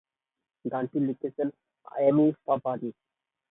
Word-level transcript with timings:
গানটি 0.65 0.97
লিখেছেন 1.07 1.47
অ্যামিসবারি। 1.87 2.89